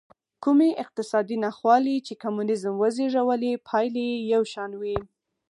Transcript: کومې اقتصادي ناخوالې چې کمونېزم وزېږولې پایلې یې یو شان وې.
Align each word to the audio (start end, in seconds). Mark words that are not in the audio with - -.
کومې 0.43 0.69
اقتصادي 0.83 1.37
ناخوالې 1.45 1.95
چې 2.07 2.13
کمونېزم 2.23 2.73
وزېږولې 2.77 3.61
پایلې 3.67 4.03
یې 4.11 4.19
یو 4.33 4.43
شان 4.53 4.71
وې. 4.81 4.97